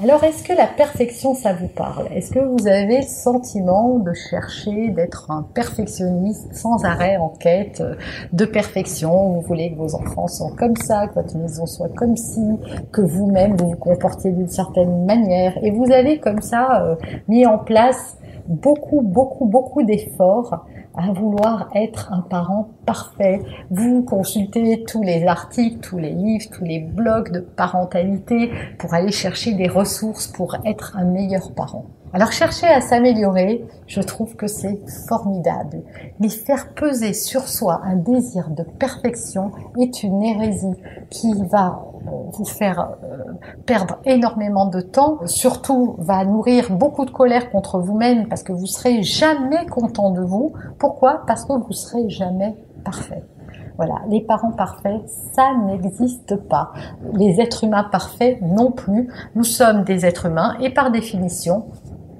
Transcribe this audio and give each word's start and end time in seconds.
Alors, 0.00 0.22
est-ce 0.22 0.44
que 0.44 0.52
la 0.52 0.68
perfection, 0.68 1.34
ça 1.34 1.52
vous 1.54 1.66
parle? 1.66 2.06
Est-ce 2.14 2.30
que 2.30 2.38
vous 2.38 2.68
avez 2.68 2.98
le 2.98 3.02
sentiment 3.02 3.98
de 3.98 4.12
chercher 4.12 4.90
d'être 4.90 5.28
un 5.28 5.42
perfectionniste 5.42 6.54
sans 6.54 6.84
arrêt 6.84 7.16
en 7.16 7.30
quête 7.30 7.82
de 8.32 8.44
perfection? 8.44 9.32
Vous 9.32 9.40
voulez 9.40 9.72
que 9.72 9.76
vos 9.76 9.96
enfants 9.96 10.28
soient 10.28 10.54
comme 10.56 10.76
ça, 10.76 11.08
que 11.08 11.14
votre 11.14 11.36
maison 11.36 11.66
soit 11.66 11.88
comme 11.96 12.16
ci, 12.16 12.40
que 12.92 13.00
vous-même 13.00 13.56
vous 13.56 13.70
vous 13.70 13.76
comportiez 13.76 14.30
d'une 14.30 14.46
certaine 14.46 15.04
manière, 15.04 15.58
et 15.64 15.72
vous 15.72 15.90
avez 15.90 16.20
comme 16.20 16.42
ça 16.42 16.80
euh, 16.84 16.94
mis 17.26 17.44
en 17.44 17.58
place 17.58 18.18
beaucoup, 18.46 19.02
beaucoup, 19.02 19.46
beaucoup 19.46 19.82
d'efforts 19.82 20.64
à 20.98 21.12
vouloir 21.12 21.68
être 21.74 22.12
un 22.12 22.20
parent 22.20 22.70
parfait. 22.84 23.40
Vous 23.70 24.02
consultez 24.02 24.84
tous 24.84 25.02
les 25.02 25.26
articles, 25.26 25.78
tous 25.78 25.98
les 25.98 26.10
livres, 26.10 26.46
tous 26.52 26.64
les 26.64 26.80
blogs 26.80 27.30
de 27.30 27.40
parentalité 27.40 28.50
pour 28.78 28.92
aller 28.94 29.12
chercher 29.12 29.54
des 29.54 29.68
ressources 29.68 30.26
pour 30.26 30.56
être 30.66 30.96
un 30.96 31.04
meilleur 31.04 31.52
parent. 31.52 31.86
Alors 32.12 32.32
chercher 32.32 32.66
à 32.66 32.80
s'améliorer, 32.80 33.64
je 33.86 34.00
trouve 34.00 34.34
que 34.34 34.46
c'est 34.46 34.78
formidable. 35.08 35.82
Mais 36.20 36.30
faire 36.30 36.72
peser 36.72 37.12
sur 37.12 37.46
soi 37.46 37.82
un 37.84 37.96
désir 37.96 38.50
de 38.50 38.62
perfection 38.62 39.52
est 39.78 40.02
une 40.02 40.22
hérésie 40.22 40.74
qui 41.10 41.32
va 41.44 41.84
vous 42.32 42.44
faire 42.44 42.96
euh, 43.02 43.32
perdre 43.66 43.98
énormément 44.04 44.66
de 44.66 44.80
temps, 44.80 45.18
surtout 45.26 45.96
va 45.98 46.24
nourrir 46.24 46.70
beaucoup 46.70 47.04
de 47.04 47.10
colère 47.10 47.50
contre 47.50 47.78
vous-même 47.78 48.28
parce 48.28 48.42
que 48.42 48.52
vous 48.52 48.66
serez 48.66 49.02
jamais 49.02 49.66
content 49.66 50.10
de 50.10 50.22
vous. 50.22 50.52
Pourquoi? 50.78 51.22
Parce 51.26 51.44
que 51.44 51.52
vous 51.52 51.72
serez 51.72 52.08
jamais 52.08 52.56
parfait. 52.84 53.22
Voilà, 53.76 54.00
les 54.08 54.20
parents 54.20 54.50
parfaits, 54.50 55.02
ça 55.34 55.54
n'existe 55.66 56.34
pas. 56.34 56.72
Les 57.14 57.40
êtres 57.40 57.62
humains 57.62 57.84
parfaits 57.84 58.42
non 58.42 58.72
plus. 58.72 59.08
Nous 59.36 59.44
sommes 59.44 59.84
des 59.84 60.04
êtres 60.04 60.26
humains 60.26 60.56
et 60.60 60.70
par 60.70 60.90
définition, 60.90 61.66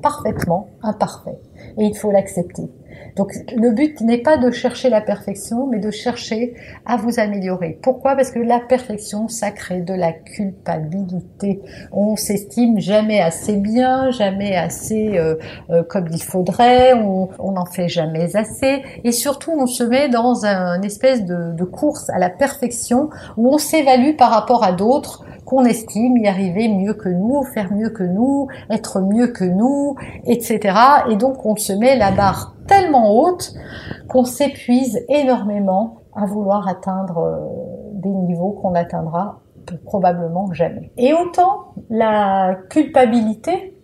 parfaitement 0.00 0.68
imparfait. 0.82 1.40
Et 1.76 1.86
il 1.86 1.96
faut 1.96 2.12
l'accepter. 2.12 2.70
Donc 3.16 3.32
le 3.56 3.72
but 3.72 4.00
n'est 4.00 4.18
pas 4.18 4.36
de 4.36 4.50
chercher 4.50 4.88
la 4.88 5.00
perfection, 5.00 5.66
mais 5.66 5.78
de 5.78 5.90
chercher 5.90 6.54
à 6.86 6.96
vous 6.96 7.18
améliorer. 7.18 7.78
Pourquoi? 7.82 8.14
Parce 8.14 8.30
que 8.30 8.38
la 8.38 8.60
perfection, 8.60 9.28
ça 9.28 9.50
crée 9.50 9.80
de 9.80 9.94
la 9.94 10.12
culpabilité. 10.12 11.60
On 11.92 12.16
s'estime 12.16 12.78
jamais 12.78 13.20
assez 13.20 13.56
bien, 13.56 14.10
jamais 14.10 14.56
assez 14.56 15.18
euh, 15.18 15.36
euh, 15.70 15.82
comme 15.82 16.06
il 16.12 16.22
faudrait, 16.22 16.94
on 16.94 17.52
n'en 17.52 17.66
fait 17.66 17.88
jamais 17.88 18.36
assez, 18.36 18.82
et 19.04 19.12
surtout 19.12 19.52
on 19.52 19.66
se 19.66 19.82
met 19.82 20.08
dans 20.08 20.44
un 20.44 20.80
espèce 20.82 21.24
de, 21.24 21.52
de 21.52 21.64
course 21.64 22.10
à 22.10 22.18
la 22.18 22.30
perfection 22.30 23.10
où 23.36 23.52
on 23.52 23.58
s'évalue 23.58 24.16
par 24.16 24.30
rapport 24.30 24.64
à 24.64 24.72
d'autres 24.72 25.24
qu'on 25.48 25.64
estime 25.64 26.18
y 26.18 26.28
arriver 26.28 26.68
mieux 26.68 26.92
que 26.92 27.08
nous, 27.08 27.42
faire 27.42 27.72
mieux 27.72 27.88
que 27.88 28.02
nous, 28.02 28.48
être 28.68 29.00
mieux 29.00 29.28
que 29.28 29.44
nous, 29.44 29.96
etc. 30.26 30.78
Et 31.10 31.16
donc 31.16 31.46
on 31.46 31.56
se 31.56 31.72
met 31.72 31.96
la 31.96 32.10
barre 32.10 32.54
tellement 32.66 33.18
haute 33.18 33.54
qu'on 34.10 34.24
s'épuise 34.24 35.02
énormément 35.08 36.02
à 36.14 36.26
vouloir 36.26 36.68
atteindre 36.68 37.18
euh, 37.18 37.38
des 37.94 38.10
niveaux 38.10 38.50
qu'on 38.50 38.72
n'atteindra 38.72 39.40
probablement 39.86 40.52
jamais. 40.52 40.92
Et 40.98 41.14
autant 41.14 41.72
la 41.88 42.54
culpabilité, 42.68 43.74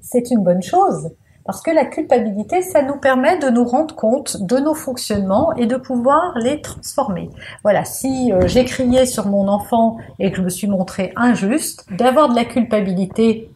c'est 0.00 0.32
une 0.32 0.42
bonne 0.42 0.62
chose, 0.62 1.14
parce 1.44 1.60
que 1.60 1.70
la 1.70 1.84
culpabilité, 1.84 2.62
ça 2.62 2.82
nous 2.82 2.96
permet 2.96 3.38
de 3.38 3.50
nous 3.50 3.64
rendre 3.64 3.94
compte 3.94 4.42
de 4.42 4.56
nos 4.58 4.74
fonctionnements 4.74 5.52
et 5.54 5.66
de 5.66 5.76
pouvoir 5.76 6.38
les 6.38 6.60
transformer. 6.60 7.30
Voilà, 7.62 7.84
si 7.84 8.32
euh, 8.32 8.46
j'ai 8.46 8.64
crié 8.64 9.04
sur 9.04 9.26
mon 9.26 9.48
enfant 9.48 9.98
et 10.18 10.30
que 10.30 10.38
je 10.38 10.42
me 10.42 10.48
suis 10.48 10.66
montré 10.66 11.12
injuste, 11.16 11.86
d'avoir 11.90 12.30
de 12.30 12.34
la 12.34 12.44
culpabilité 12.44 13.50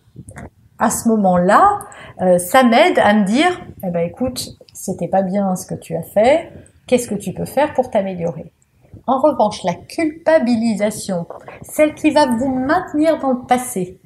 à 0.79 0.91
ce 0.91 1.09
moment-là, 1.09 1.81
euh, 2.21 2.39
ça 2.39 2.63
m'aide 2.63 2.99
à 2.99 3.15
me 3.15 3.25
dire, 3.25 3.61
eh 3.83 3.91
ben 3.91 4.07
écoute, 4.07 4.51
c'était 4.75 5.09
pas 5.09 5.23
bien 5.23 5.57
ce 5.57 5.67
que 5.67 5.75
tu 5.75 5.97
as 5.97 6.03
fait, 6.03 6.53
qu'est-ce 6.87 7.09
que 7.09 7.15
tu 7.15 7.33
peux 7.33 7.47
faire 7.47 7.73
pour 7.73 7.91
t'améliorer? 7.91 8.53
En 9.07 9.21
revanche, 9.21 9.63
la 9.65 9.75
culpabilisation, 9.75 11.27
celle 11.63 11.95
qui 11.95 12.11
va 12.11 12.27
vous 12.27 12.49
maintenir 12.49 13.19
dans 13.19 13.31
le 13.31 13.47
passé, 13.47 13.99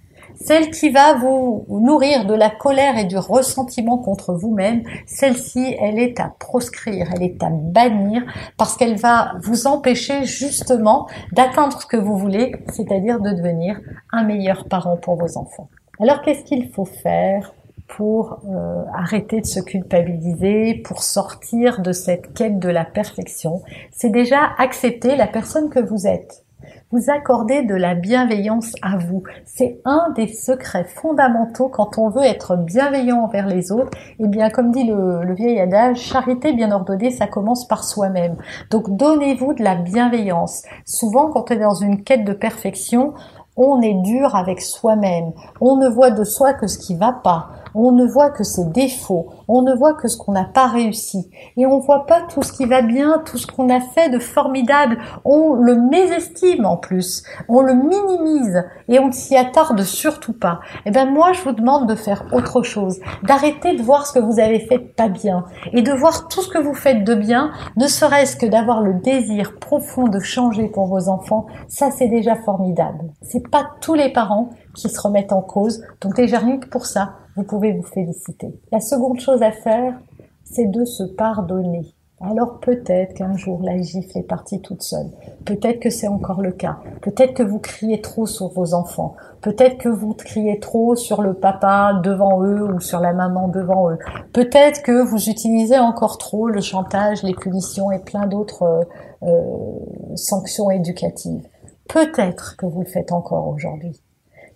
celle 0.45 0.71
qui 0.71 0.91
va 0.91 1.15
vous 1.15 1.65
nourrir 1.69 2.27
de 2.27 2.35
la 2.35 2.51
colère 2.51 2.99
et 2.99 3.05
du 3.05 3.17
ressentiment 3.17 3.99
contre 3.99 4.35
vous-même, 4.35 4.83
celle-ci, 5.07 5.77
elle 5.81 5.99
est 5.99 6.21
à 6.21 6.35
proscrire, 6.39 7.09
elle 7.15 7.23
est 7.23 7.43
à 7.43 7.51
bannir 7.51 8.23
parce 8.57 8.77
qu'elle 8.77 8.97
va 8.97 9.33
vous 9.43 9.67
empêcher 9.67 10.25
justement 10.25 11.07
d'atteindre 11.33 11.81
ce 11.81 11.87
que 11.87 11.97
vous 11.97 12.17
voulez, 12.17 12.53
c'est-à-dire 12.73 13.21
de 13.21 13.31
devenir 13.31 13.81
un 14.11 14.25
meilleur 14.25 14.67
parent 14.69 14.97
pour 14.97 15.17
vos 15.17 15.39
enfants. 15.39 15.69
Alors 16.01 16.23
qu'est-ce 16.23 16.45
qu'il 16.45 16.69
faut 16.71 16.85
faire 16.85 17.55
pour 17.89 18.41
euh, 18.49 18.85
arrêter 18.95 19.41
de 19.41 19.47
se 19.47 19.61
culpabiliser, 19.61 20.75
pour 20.85 21.03
sortir 21.03 21.83
de 21.83 21.93
cette 21.93 22.33
quête 22.33 22.59
de 22.59 22.69
la 22.69 22.85
perfection? 22.85 23.63
C'est 23.93 24.11
déjà 24.11 24.51
accepter 24.59 25.17
la 25.17 25.27
personne 25.27 25.69
que 25.69 25.81
vous 25.81 26.07
êtes 26.07 26.42
vous 26.91 27.11
accordez 27.11 27.63
de 27.63 27.75
la 27.75 27.95
bienveillance 27.95 28.73
à 28.83 28.97
vous. 28.99 29.23
C'est 29.45 29.81
un 29.85 30.11
des 30.15 30.29
secrets 30.29 30.85
fondamentaux 30.85 31.69
quand 31.69 31.99
on 31.99 32.11
veut 32.11 32.25
être 32.25 32.57
bienveillant 32.57 33.21
envers 33.25 33.47
les 33.47 33.73
autres. 33.73 33.97
Et 34.19 34.25
eh 34.25 34.29
bien, 34.29 34.51
comme 34.51 34.71
dit 34.71 34.85
le, 34.85 35.25
le 35.25 35.35
vieil 35.35 35.61
adage, 35.61 35.99
charité 35.99 36.53
bien 36.53 36.71
ordonnée, 36.71 37.11
ça 37.11 37.27
commence 37.27 37.67
par 37.67 37.85
soi-même. 37.85 38.37
Donc, 38.71 38.97
donnez-vous 38.97 39.55
de 39.55 39.63
la 39.63 39.77
bienveillance. 39.77 40.63
Souvent, 40.85 41.31
quand 41.31 41.51
on 41.51 41.55
est 41.55 41.59
dans 41.59 41.75
une 41.75 42.03
quête 42.03 42.25
de 42.25 42.33
perfection, 42.33 43.15
on 43.57 43.81
est 43.83 43.95
dur 44.03 44.35
avec 44.35 44.61
soi-même. 44.61 45.33
On 45.61 45.77
ne 45.77 45.89
voit 45.89 46.11
de 46.11 46.25
soi 46.25 46.55
que 46.55 46.67
ce 46.67 46.79
qui 46.79 46.95
va 46.95 47.13
pas 47.13 47.51
on 47.75 47.93
ne 47.93 48.07
voit 48.07 48.31
que 48.31 48.45
ses 48.45 48.65
défauts, 48.67 49.31
on 49.49 49.63
ne 49.63 49.75
voit 49.75 49.95
que 49.95 50.09
ce 50.09 50.17
qu'on 50.17 50.33
n'a 50.33 50.45
pas 50.45 50.67
réussi, 50.67 51.31
et 51.57 51.67
on 51.67 51.79
voit 51.79 52.07
pas 52.07 52.23
tout 52.23 52.43
ce 52.43 52.53
qui 52.53 52.67
va 52.67 52.83
bien, 52.83 53.23
tout 53.25 53.39
ce 53.39 53.47
qu'on 53.47 53.69
a 53.69 53.81
fait 53.81 54.09
de 54.09 54.19
formidable. 54.19 54.99
On 55.25 55.55
le 55.55 55.77
mésestime 55.77 56.65
en 56.65 56.77
plus, 56.77 57.23
on 57.49 57.61
le 57.61 57.75
minimise, 57.75 58.65
et 58.89 58.99
on 58.99 59.09
ne 59.09 59.13
s'y 59.13 59.37
attarde 59.37 59.83
surtout 59.83 60.33
pas. 60.33 60.61
Eh 60.87 60.91
ben 60.91 61.11
moi, 61.11 61.33
je 61.33 61.43
vous 61.43 61.53
demande 61.53 61.89
de 61.89 61.95
faire 61.95 62.25
autre 62.33 62.63
chose, 62.63 63.01
d'arrêter 63.23 63.77
de 63.77 63.83
voir 63.83 64.07
ce 64.07 64.13
que 64.13 64.19
vous 64.19 64.41
avez 64.41 64.61
fait 64.61 64.79
de 64.79 64.93
pas 64.97 65.09
bien, 65.09 65.45
et 65.73 65.83
de 65.83 65.93
voir 65.93 66.29
tout 66.29 66.43
ce 66.43 66.49
que 66.49 66.59
vous 66.59 66.75
faites 66.75 67.05
de 67.05 67.15
bien, 67.15 67.51
ne 67.77 67.87
serait-ce 67.87 68.37
que 68.37 68.47
d'avoir 68.47 68.83
le 68.83 68.95
désir 68.95 69.59
profond 69.59 70.09
de 70.09 70.21
changer 70.21 70.69
pour 70.69 70.87
vos 70.87 71.09
enfants. 71.09 71.47
Ça, 71.69 71.91
c'est 71.91 72.09
déjà 72.09 72.37
formidable. 72.37 73.13
C'est 73.23 73.49
pas 73.51 73.71
tous 73.81 73.95
les 73.95 74.13
parents 74.13 74.51
qui 74.75 74.89
se 74.89 75.01
remettent 75.01 75.33
en 75.33 75.43
cause. 75.43 75.83
Donc 76.01 76.17
déjà 76.17 76.39
rien 76.39 76.59
que 76.59 76.69
pour 76.69 76.87
ça, 76.87 77.15
vous 77.37 77.45
pouvez 77.45 77.73
vous 77.73 77.83
féliciter. 77.83 78.55
La 78.71 78.81
seconde 78.81 79.21
chose 79.21 79.43
à 79.43 79.53
faire, 79.53 79.99
c'est 80.45 80.67
de 80.67 80.85
se 80.85 81.03
pardonner. 81.05 81.95
Alors 82.25 82.61
peut-être 82.61 83.15
qu'un 83.15 83.37
jour 83.37 83.61
la 83.65 83.83
gifle 83.83 84.17
est 84.17 84.23
partie 84.23 84.61
toute 84.61 84.83
seule. 84.83 85.09
Peut-être 85.45 85.81
que 85.81 85.91
c'est 85.91 86.07
encore 86.07 86.41
le 86.41 86.53
cas. 86.53 86.79
Peut-être 87.01 87.35
que 87.35 87.43
vous 87.43 87.59
criez 87.59 88.01
trop 88.01 88.27
sur 88.27 88.47
vos 88.49 88.75
enfants. 88.75 89.17
Peut-être 89.41 89.79
que 89.79 89.89
vous 89.89 90.15
criez 90.15 90.61
trop 90.61 90.95
sur 90.95 91.21
le 91.21 91.35
papa 91.35 92.01
devant 92.05 92.41
eux 92.45 92.63
ou 92.63 92.79
sur 92.79 93.01
la 93.01 93.13
maman 93.13 93.49
devant 93.49 93.91
eux. 93.91 93.99
Peut-être 94.33 94.83
que 94.83 95.03
vous 95.03 95.29
utilisez 95.29 95.79
encore 95.79 96.17
trop 96.17 96.47
le 96.47 96.61
chantage, 96.61 97.25
les 97.25 97.35
punitions 97.35 97.91
et 97.91 97.99
plein 97.99 98.29
d'autres 98.29 98.63
euh, 98.63 98.85
euh 99.25 100.15
sanctions 100.15 100.71
éducatives. 100.71 101.49
Peut-être 101.89 102.57
que 102.57 102.67
vous 102.67 102.83
le 102.83 102.87
faites 102.87 103.11
encore 103.11 103.49
aujourd'hui. 103.49 104.01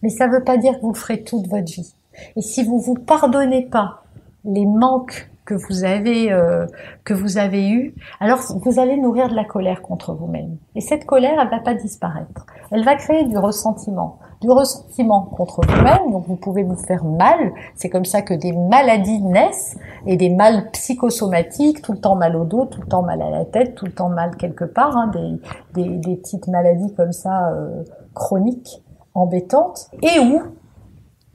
Mais 0.06 0.10
ça 0.10 0.28
ne 0.28 0.32
veut 0.34 0.44
pas 0.44 0.56
dire 0.56 0.76
que 0.76 0.82
vous 0.82 0.92
le 0.92 0.96
ferez 0.96 1.24
toute 1.24 1.48
votre 1.48 1.64
vie. 1.64 1.92
Et 2.36 2.40
si 2.40 2.62
vous 2.62 2.78
vous 2.78 2.94
pardonnez 2.94 3.66
pas 3.66 4.04
les 4.44 4.64
manques 4.64 5.28
que 5.44 5.54
vous 5.54 5.82
avez 5.82 6.30
euh, 6.30 6.64
que 7.02 7.12
vous 7.12 7.38
avez 7.38 7.68
eu, 7.68 7.92
alors 8.20 8.38
vous 8.64 8.78
allez 8.78 8.98
nourrir 8.98 9.28
de 9.28 9.34
la 9.34 9.44
colère 9.44 9.82
contre 9.82 10.14
vous-même. 10.14 10.58
Et 10.76 10.80
cette 10.80 11.06
colère, 11.06 11.40
elle 11.42 11.50
va 11.50 11.58
pas 11.58 11.74
disparaître. 11.74 12.46
Elle 12.70 12.84
va 12.84 12.94
créer 12.94 13.24
du 13.24 13.36
ressentiment. 13.36 14.20
du 14.40 14.48
ressentiment 14.48 15.22
contre 15.22 15.62
vous-même, 15.66 16.12
donc 16.12 16.24
vous 16.28 16.36
pouvez 16.36 16.62
vous 16.62 16.76
faire 16.76 17.04
mal. 17.04 17.52
C'est 17.74 17.88
comme 17.88 18.04
ça 18.04 18.22
que 18.22 18.34
des 18.34 18.52
maladies 18.52 19.22
naissent 19.22 19.76
et 20.06 20.16
des 20.16 20.30
mal 20.30 20.70
psychosomatiques, 20.70 21.82
tout 21.82 21.94
le 21.94 21.98
temps 21.98 22.14
mal 22.14 22.36
au 22.36 22.44
dos, 22.44 22.66
tout 22.66 22.80
le 22.80 22.86
temps 22.86 23.02
mal 23.02 23.22
à 23.22 23.30
la 23.30 23.44
tête, 23.44 23.74
tout 23.74 23.86
le 23.86 23.92
temps 23.92 24.10
mal 24.10 24.36
quelque 24.36 24.66
part, 24.66 24.96
hein, 24.96 25.10
des, 25.12 25.82
des, 25.82 25.96
des, 25.96 26.14
petites 26.14 26.46
maladies 26.46 26.94
comme 26.94 27.12
ça 27.12 27.48
euh, 27.48 27.82
chroniques, 28.14 28.84
embêtantes, 29.16 29.90
et 30.02 30.20
où 30.20 30.42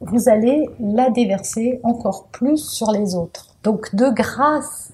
vous 0.02 0.30
allez 0.30 0.68
la 0.80 1.10
déverser 1.10 1.80
encore 1.84 2.28
plus 2.32 2.58
sur 2.58 2.92
les 2.92 3.16
autres. 3.16 3.56
Donc 3.64 3.94
de 3.94 4.10
grâce, 4.10 4.92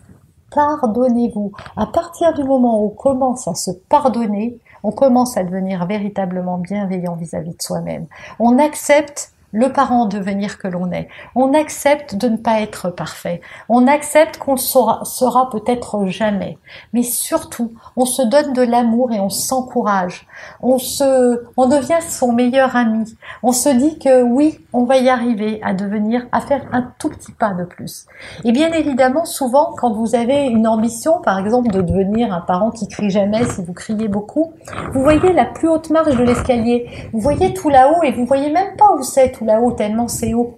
pardonnez-vous. 0.52 1.52
À 1.76 1.86
partir 1.86 2.34
du 2.34 2.44
moment 2.44 2.82
où 2.82 2.88
on 2.88 2.90
commence 2.90 3.48
à 3.48 3.56
se 3.56 3.72
pardonner, 3.90 4.60
on 4.84 4.92
commence 4.92 5.38
à 5.38 5.44
devenir 5.44 5.86
véritablement 5.86 6.58
bienveillant 6.58 7.16
vis-à-vis 7.16 7.56
de 7.56 7.62
soi-même. 7.62 8.08
On 8.40 8.60
accepte 8.60 9.32
le 9.52 9.72
parent 9.72 10.06
devenir 10.06 10.58
que 10.58 10.68
l'on 10.68 10.92
est. 10.92 11.08
On 11.36 11.54
accepte 11.54 12.16
de 12.16 12.28
ne 12.28 12.38
pas 12.38 12.62
être 12.62 12.90
parfait. 12.90 13.42
On 13.70 13.88
accepte 13.88 14.38
qu'on 14.38 14.58
sera, 14.58 15.06
sera 15.06 15.50
peut-être 15.50 16.06
jamais. 16.08 16.58
Mais 16.94 17.04
surtout, 17.04 17.74
on 17.96 18.06
se 18.06 18.22
donne 18.22 18.54
de 18.54 18.62
l'amour 18.62 19.12
et 19.14 19.20
on 19.20 19.30
s'encourage. 19.30 20.28
On 20.62 20.78
se, 20.80 21.44
on 21.56 21.68
devient 21.68 22.02
son 22.02 22.34
meilleur 22.34 22.76
ami. 22.76 23.18
On 23.42 23.52
se 23.52 23.70
dit 23.70 24.00
que 24.00 24.22
oui, 24.22 24.60
on 24.74 24.84
va 24.84 24.98
y 24.98 25.10
arriver 25.10 25.60
à 25.64 25.74
devenir, 25.74 26.28
à 26.32 26.42
faire 26.42 26.66
un 26.72 26.92
tout 27.00 27.10
petit 27.10 27.32
pas 27.32 27.54
de 27.54 27.64
plus. 27.64 28.06
Et 28.44 28.52
bien 28.52 28.72
évidemment, 28.72 29.26
souvent, 29.26 29.74
quand 29.78 29.94
vous 29.94 30.16
avez 30.16 30.48
une 30.48 30.68
ambition, 30.68 31.22
par 31.22 31.40
exemple, 31.40 31.70
de 31.72 31.82
devenir 31.82 32.34
un 32.34 32.42
parent 32.42 32.72
qui 32.72 32.88
crie 32.88 33.10
jamais 33.10 33.46
si 33.46 33.64
vous 33.64 33.74
criez 33.74 34.08
beaucoup, 34.08 34.54
vous 34.94 35.02
voyez 35.02 35.32
la 35.34 35.46
plus 35.46 35.70
haute 35.70 35.90
marche 35.90 36.16
de 36.16 36.24
l'escalier. 36.24 37.10
Vous 37.14 37.20
voyez 37.20 37.54
tout 37.54 37.70
là-haut 37.70 38.04
et 38.04 38.12
vous 38.12 38.26
voyez 38.26 38.52
même 38.52 38.76
pas 38.76 38.92
où 38.98 39.02
c'est 39.02 39.37
là-haut 39.46 39.72
tellement 39.72 40.08
c'est 40.08 40.34
haut. 40.34 40.58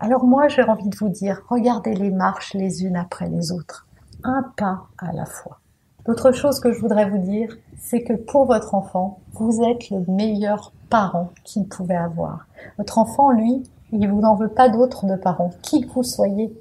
Alors 0.00 0.24
moi, 0.24 0.48
j'ai 0.48 0.62
envie 0.62 0.88
de 0.88 0.96
vous 0.96 1.08
dire, 1.08 1.42
regardez 1.48 1.94
les 1.94 2.10
marches 2.10 2.54
les 2.54 2.84
unes 2.84 2.96
après 2.96 3.28
les 3.28 3.50
autres. 3.50 3.86
Un 4.22 4.44
pas 4.56 4.86
à 4.98 5.12
la 5.12 5.24
fois. 5.24 5.58
L'autre 6.06 6.32
chose 6.32 6.60
que 6.60 6.72
je 6.72 6.80
voudrais 6.80 7.10
vous 7.10 7.18
dire, 7.18 7.56
c'est 7.78 8.02
que 8.02 8.14
pour 8.14 8.46
votre 8.46 8.74
enfant, 8.74 9.18
vous 9.34 9.62
êtes 9.62 9.90
le 9.90 10.04
meilleur 10.08 10.72
parent 10.88 11.30
qu'il 11.44 11.68
pouvait 11.68 11.96
avoir. 11.96 12.46
Votre 12.78 12.98
enfant, 12.98 13.30
lui, 13.30 13.62
il 13.92 14.08
vous 14.08 14.20
n'en 14.20 14.34
veut 14.34 14.48
pas 14.48 14.68
d'autre 14.68 15.06
de 15.06 15.16
parents, 15.16 15.50
qui 15.62 15.82
que 15.82 15.92
vous 15.92 16.02
soyez. 16.02 16.52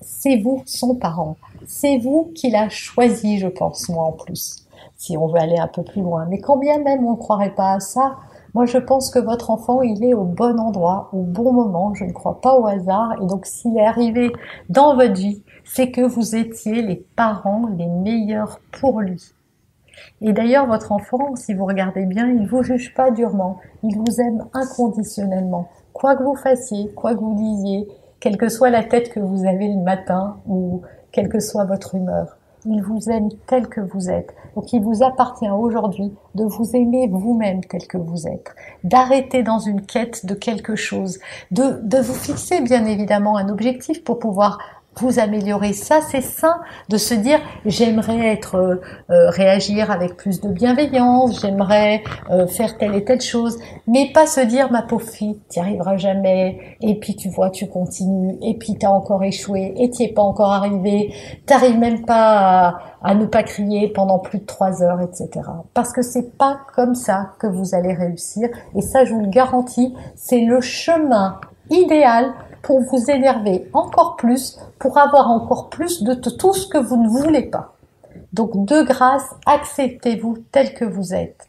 C'est 0.00 0.36
vous 0.36 0.62
son 0.66 0.94
parent. 0.94 1.36
C'est 1.66 1.98
vous 1.98 2.30
qui 2.34 2.50
l'a 2.50 2.68
choisi, 2.68 3.38
je 3.38 3.48
pense, 3.48 3.88
moi 3.88 4.04
en 4.04 4.12
plus, 4.12 4.66
si 4.96 5.16
on 5.16 5.26
veut 5.26 5.40
aller 5.40 5.58
un 5.58 5.68
peu 5.68 5.82
plus 5.82 6.02
loin. 6.02 6.26
Mais 6.28 6.38
quand 6.38 6.56
bien 6.56 6.78
même 6.78 7.04
on 7.04 7.12
ne 7.12 7.16
croirait 7.16 7.54
pas 7.54 7.72
à 7.72 7.80
ça, 7.80 8.16
moi, 8.56 8.64
je 8.64 8.78
pense 8.78 9.10
que 9.10 9.18
votre 9.18 9.50
enfant, 9.50 9.82
il 9.82 10.02
est 10.02 10.14
au 10.14 10.24
bon 10.24 10.58
endroit, 10.58 11.10
au 11.12 11.20
bon 11.20 11.52
moment. 11.52 11.92
Je 11.92 12.06
ne 12.06 12.12
crois 12.12 12.40
pas 12.40 12.58
au 12.58 12.66
hasard. 12.66 13.12
Et 13.20 13.26
donc, 13.26 13.44
s'il 13.44 13.76
est 13.76 13.84
arrivé 13.84 14.32
dans 14.70 14.96
votre 14.96 15.12
vie, 15.12 15.42
c'est 15.62 15.90
que 15.90 16.00
vous 16.00 16.34
étiez 16.34 16.80
les 16.80 16.96
parents 16.96 17.68
les 17.76 17.84
meilleurs 17.84 18.60
pour 18.72 19.02
lui. 19.02 19.22
Et 20.22 20.32
d'ailleurs, 20.32 20.66
votre 20.66 20.90
enfant, 20.92 21.36
si 21.36 21.52
vous 21.52 21.66
regardez 21.66 22.06
bien, 22.06 22.30
il 22.30 22.48
vous 22.48 22.62
juge 22.62 22.94
pas 22.94 23.10
durement. 23.10 23.58
Il 23.82 23.94
vous 23.94 24.22
aime 24.22 24.46
inconditionnellement. 24.54 25.68
Quoi 25.92 26.16
que 26.16 26.22
vous 26.22 26.36
fassiez, 26.36 26.90
quoi 26.94 27.14
que 27.14 27.20
vous 27.20 27.34
disiez, 27.34 27.86
quelle 28.20 28.38
que 28.38 28.48
soit 28.48 28.70
la 28.70 28.84
tête 28.84 29.10
que 29.10 29.20
vous 29.20 29.44
avez 29.44 29.68
le 29.68 29.82
matin 29.82 30.38
ou 30.48 30.80
quelle 31.12 31.28
que 31.28 31.40
soit 31.40 31.66
votre 31.66 31.94
humeur. 31.94 32.38
Il 32.68 32.82
vous 32.82 33.08
aime 33.10 33.28
tel 33.46 33.68
que 33.68 33.80
vous 33.80 34.10
êtes. 34.10 34.34
Donc 34.56 34.72
il 34.72 34.82
vous 34.82 35.02
appartient 35.02 35.48
aujourd'hui 35.48 36.12
de 36.34 36.44
vous 36.44 36.74
aimer 36.74 37.08
vous-même 37.08 37.62
tel 37.64 37.86
que 37.86 37.98
vous 37.98 38.26
êtes, 38.26 38.54
d'arrêter 38.84 39.42
dans 39.42 39.58
une 39.58 39.82
quête 39.82 40.26
de 40.26 40.34
quelque 40.34 40.76
chose, 40.76 41.18
de, 41.50 41.80
de 41.82 41.98
vous 41.98 42.14
fixer 42.14 42.60
bien 42.62 42.84
évidemment 42.86 43.36
un 43.36 43.48
objectif 43.48 44.02
pour 44.02 44.18
pouvoir 44.18 44.58
vous 45.00 45.18
améliorer. 45.18 45.72
Ça, 45.72 46.00
c'est 46.00 46.22
sain 46.22 46.58
de 46.88 46.96
se 46.96 47.14
dire 47.14 47.38
j'aimerais 47.64 48.32
être 48.32 48.56
euh, 48.56 48.80
euh, 49.10 49.30
réagir 49.30 49.90
avec 49.90 50.16
plus 50.16 50.40
de 50.40 50.48
bienveillance, 50.48 51.40
j'aimerais 51.40 52.02
euh, 52.30 52.46
faire 52.46 52.78
telle 52.78 52.94
et 52.94 53.04
telle 53.04 53.20
chose, 53.20 53.58
mais 53.86 54.10
pas 54.12 54.26
se 54.26 54.40
dire 54.40 54.70
ma 54.70 54.82
pauvre 54.82 55.06
fille, 55.06 55.38
t'y 55.48 55.60
arriveras 55.60 55.96
jamais. 55.96 56.58
Et 56.80 56.98
puis 56.98 57.14
tu 57.14 57.28
vois, 57.28 57.50
tu 57.50 57.68
continues, 57.68 58.36
et 58.42 58.54
puis 58.54 58.76
t'as 58.78 58.88
encore 58.88 59.22
échoué, 59.22 59.74
et 59.76 59.90
t'y 59.90 60.04
es 60.04 60.08
pas 60.12 60.22
encore 60.22 60.52
arrivé, 60.52 61.12
t'arrives 61.44 61.78
même 61.78 62.04
pas 62.04 62.68
à, 62.68 62.78
à, 63.02 63.14
ne 63.14 63.26
pas 63.26 63.42
crier 63.42 63.88
pendant 63.88 64.18
plus 64.18 64.38
de 64.38 64.46
trois 64.46 64.82
heures, 64.82 65.00
etc. 65.00 65.28
Parce 65.74 65.92
que 65.92 66.02
c'est 66.02 66.36
pas 66.38 66.60
comme 66.74 66.94
ça 66.94 67.32
que 67.38 67.46
vous 67.46 67.74
allez 67.74 67.92
réussir. 67.92 68.48
Et 68.74 68.80
ça, 68.80 69.04
je 69.04 69.12
vous 69.12 69.20
le 69.20 69.28
garantis, 69.28 69.94
c'est 70.14 70.40
le 70.40 70.60
chemin 70.60 71.38
idéal 71.70 72.32
pour 72.66 72.80
vous 72.80 73.10
énerver 73.12 73.70
encore 73.72 74.16
plus, 74.16 74.58
pour 74.80 74.98
avoir 74.98 75.30
encore 75.30 75.68
plus 75.68 76.02
de 76.02 76.14
tout 76.14 76.52
ce 76.52 76.66
que 76.66 76.78
vous 76.78 76.96
ne 76.96 77.08
voulez 77.08 77.44
pas. 77.44 77.74
Donc 78.32 78.64
de 78.66 78.82
grâce, 78.82 79.36
acceptez-vous 79.46 80.38
tel 80.50 80.74
que 80.74 80.84
vous 80.84 81.14
êtes. 81.14 81.48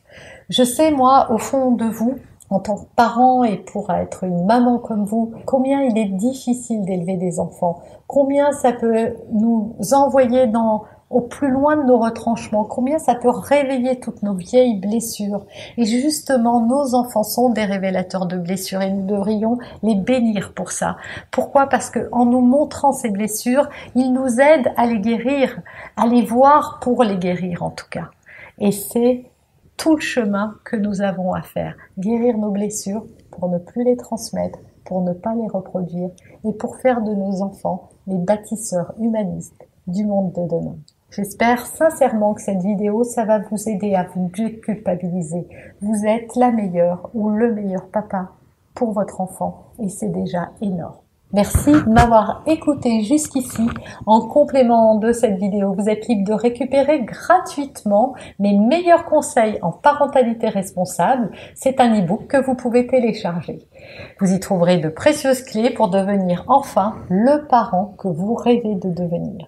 Je 0.50 0.64
sais, 0.64 0.92
moi, 0.92 1.32
au 1.32 1.40
fond 1.40 1.72
de 1.72 1.86
vous, 1.86 2.20
en 2.52 2.60
tant 2.60 2.78
que 2.78 2.86
parent 2.96 3.44
et 3.44 3.58
pour 3.58 3.90
être 3.90 4.26
une 4.26 4.46
maman 4.46 4.78
comme 4.78 5.06
vous, 5.06 5.34
combien 5.46 5.82
il 5.82 5.98
est 5.98 6.06
difficile 6.06 6.86
d'élever 6.86 7.18
des 7.18 7.40
enfants, 7.40 7.82
combien 8.06 8.52
ça 8.52 8.72
peut 8.72 9.16
nous 9.32 9.76
envoyer 9.94 10.46
dans 10.46 10.84
au 11.10 11.22
plus 11.22 11.50
loin 11.50 11.78
de 11.78 11.84
nos 11.84 12.00
retranchements, 12.00 12.66
combien 12.66 13.00
ça 13.00 13.16
peut 13.16 13.30
réveiller 13.30 14.00
toutes 14.00 14.24
nos 14.24 14.34
vieilles 14.34 14.80
blessures. 14.80 15.46
Et 15.78 15.86
justement, 15.86 16.66
nos 16.66 16.96
enfants 16.96 17.24
sont 17.24 17.50
des 17.50 17.64
révélateurs 17.64 18.26
de 18.26 18.38
blessures 18.38 18.82
et 18.82 18.92
nous 18.92 19.06
devrions 19.06 19.58
les 19.84 19.96
bénir 19.96 20.54
pour 20.54 20.72
ça. 20.72 20.98
Pourquoi? 21.32 21.68
Parce 21.68 21.90
que 21.90 22.10
nous 22.12 22.42
montrant 22.42 22.92
ces 22.92 23.10
blessures, 23.10 23.70
ils 23.96 24.12
nous 24.12 24.40
aident 24.40 24.74
à 24.76 24.86
les 24.86 25.00
guérir, 25.00 25.62
à 25.96 26.08
les 26.08 26.24
voir 26.24 26.80
pour 26.82 27.04
les 27.04 27.18
guérir 27.18 27.64
en 27.64 27.72
tout 27.72 27.88
cas. 27.90 28.10
Et 28.60 28.72
c'est 28.72 29.26
tout 29.78 29.96
le 29.96 30.02
chemin 30.02 30.56
que 30.66 30.76
nous 30.76 31.02
avons 31.02 31.34
à 31.34 31.42
faire. 31.42 31.76
Guérir 31.98 32.38
nos 32.38 32.52
blessures 32.52 33.06
pour 33.32 33.50
ne 33.50 33.60
plus 33.60 33.84
les 33.84 33.96
transmettre, 33.96 34.60
pour 34.84 35.02
ne 35.02 35.14
pas 35.14 35.36
les 35.36 35.48
reproduire 35.48 36.10
et 36.44 36.52
pour 36.54 36.78
faire 36.78 37.02
de 37.02 37.14
nos 37.14 37.42
enfants 37.42 37.90
les 38.08 38.18
bâtisseurs 38.18 38.94
humanistes 39.00 39.68
du 39.86 40.06
monde 40.06 40.34
de 40.34 40.48
demain. 40.48 40.78
J'espère 41.10 41.66
sincèrement 41.66 42.34
que 42.34 42.42
cette 42.42 42.62
vidéo, 42.62 43.04
ça 43.04 43.24
va 43.24 43.40
vous 43.40 43.70
aider 43.70 43.96
à 43.96 44.04
vous 44.04 44.30
déculpabiliser. 44.36 45.48
Vous 45.82 46.06
êtes 46.06 46.36
la 46.36 46.52
meilleure 46.52 47.10
ou 47.14 47.30
le 47.30 47.54
meilleur 47.54 47.88
papa 47.88 48.32
pour 48.76 48.92
votre 48.92 49.22
enfant 49.22 49.68
et 49.80 49.90
c'est 49.90 50.12
déjà 50.12 50.50
énorme. 50.62 50.98
Merci 51.34 51.72
de 51.72 51.90
m'avoir 51.90 52.44
écouté 52.46 53.02
jusqu'ici. 53.04 53.68
En 54.06 54.22
complément 54.22 54.96
de 54.96 55.12
cette 55.12 55.38
vidéo, 55.38 55.74
vous 55.74 55.90
êtes 55.90 56.08
libre 56.08 56.26
de 56.26 56.34
récupérer 56.34 57.02
gratuitement 57.02 58.14
mes 58.40 58.58
meilleurs 58.58 59.04
conseils 59.04 59.60
en 59.62 59.72
parentalité 59.72 60.48
responsable. 60.48 61.32
C'est 61.54 61.82
un 61.82 62.00
e-book 62.00 62.28
que 62.28 62.38
vous 62.38 62.56
pouvez 62.56 62.88
télécharger. 62.88 63.60
Vous 64.22 64.32
y 64.32 64.40
trouverez 64.40 64.78
de 64.78 64.88
précieuses 64.88 65.44
clés 65.44 65.70
pour 65.70 65.90
devenir 65.90 66.46
enfin 66.48 66.96
le 67.10 67.46
parent 67.48 67.94
que 67.98 68.08
vous 68.08 68.34
rêvez 68.34 68.76
de 68.76 68.90
devenir. 68.90 69.48